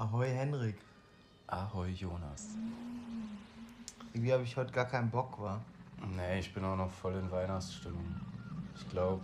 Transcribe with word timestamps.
Ahoi 0.00 0.30
Henrik. 0.30 0.76
Ahoi 1.46 1.90
Jonas. 1.90 2.56
Irgendwie 4.14 4.32
habe 4.32 4.44
ich 4.44 4.56
heute 4.56 4.72
gar 4.72 4.86
keinen 4.86 5.10
Bock, 5.10 5.38
wa? 5.38 5.60
Nee, 6.16 6.38
ich 6.38 6.54
bin 6.54 6.64
auch 6.64 6.76
noch 6.76 6.90
voll 6.90 7.16
in 7.16 7.30
Weihnachtsstimmung. 7.30 8.18
Ich 8.74 8.88
glaube, 8.88 9.20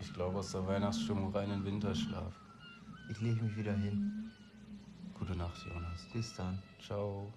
ich 0.00 0.12
glaube 0.12 0.40
aus 0.40 0.52
der 0.52 0.66
Weihnachtsstimmung 0.66 1.34
rein 1.34 1.50
in 1.50 1.64
Winterschlaf. 1.64 2.34
Ich 3.10 3.22
lege 3.22 3.42
mich 3.42 3.56
wieder 3.56 3.72
hin. 3.72 4.30
Gute 5.18 5.34
Nacht, 5.34 5.64
Jonas. 5.64 6.04
Bis 6.12 6.34
dann. 6.34 6.62
Ciao. 6.78 7.32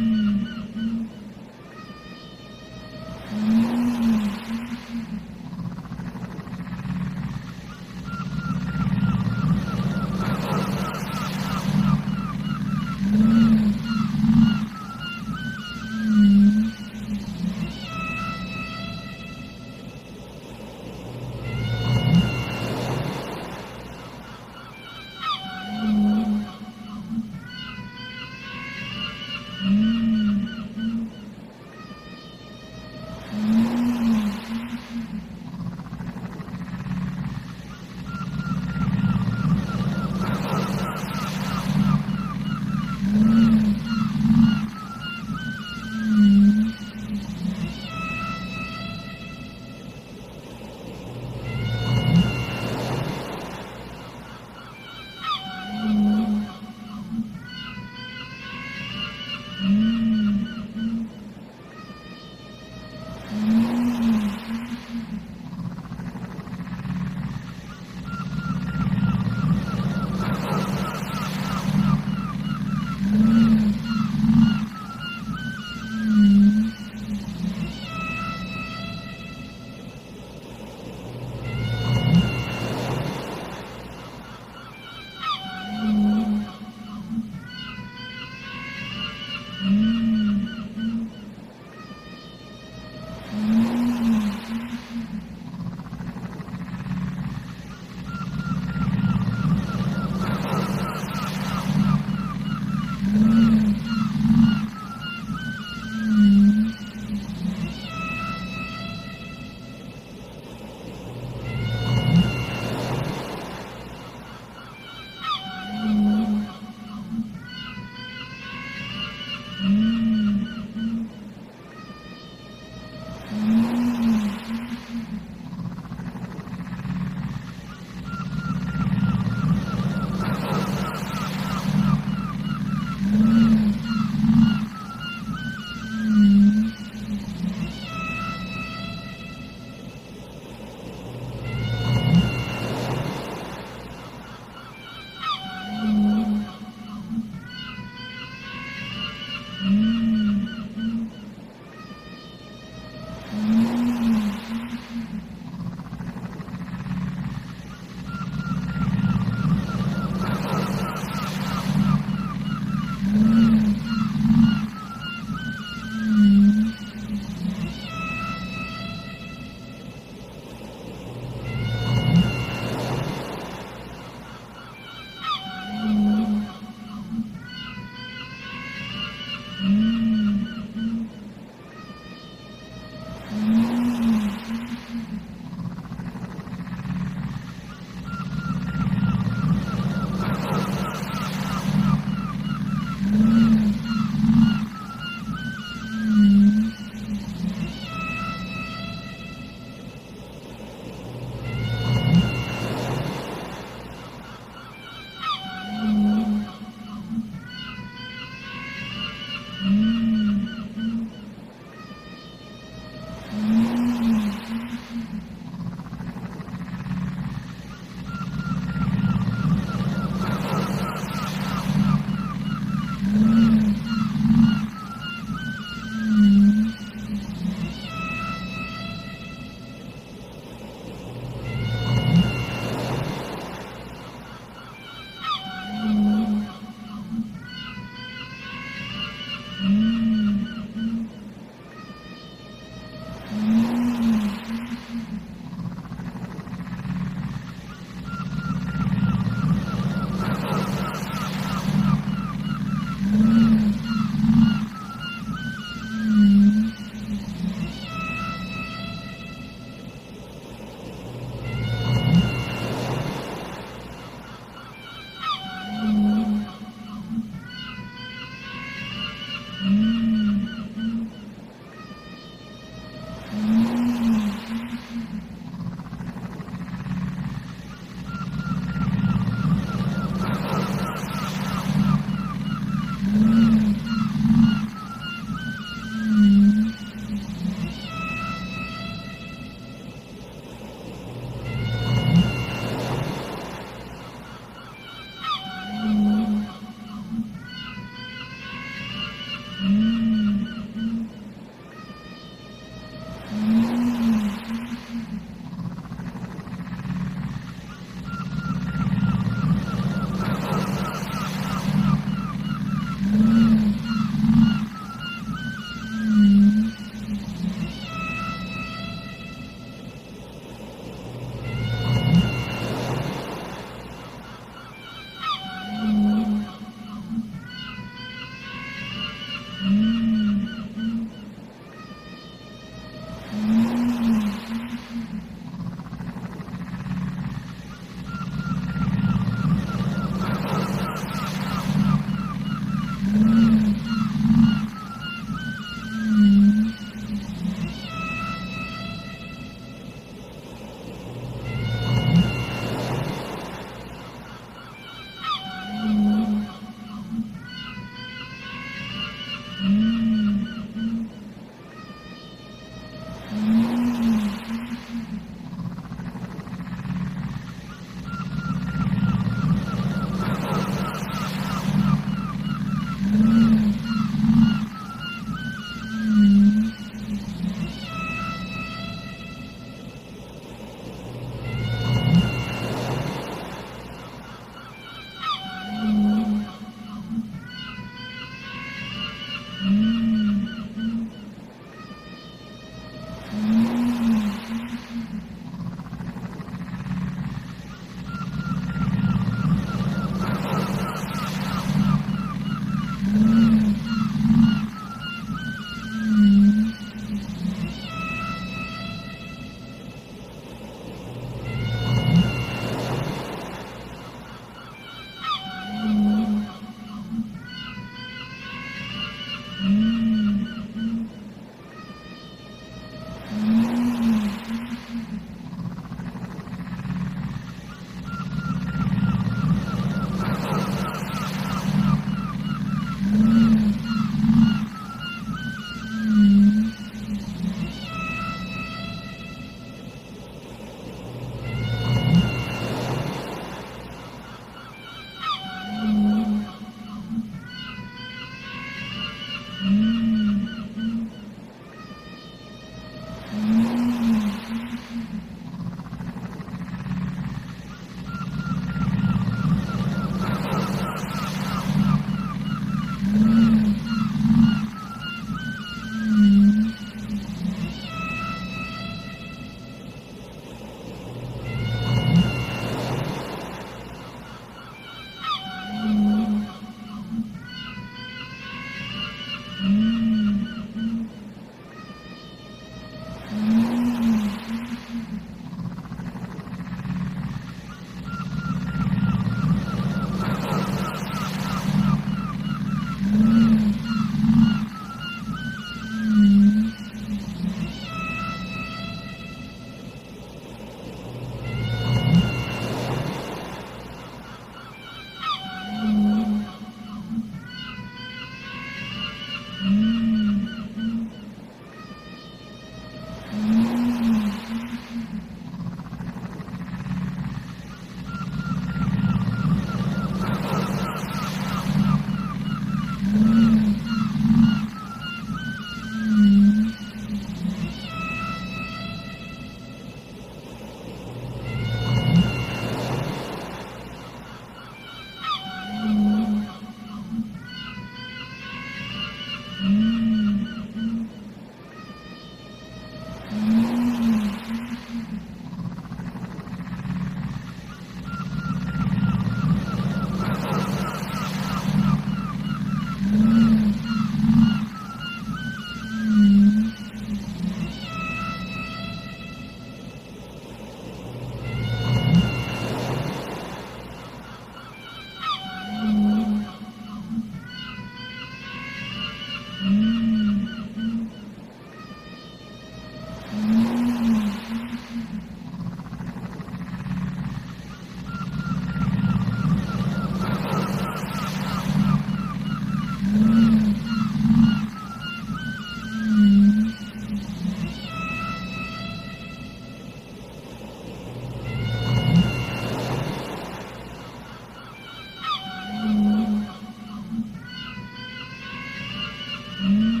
Mm-hmm. 599.61 600.00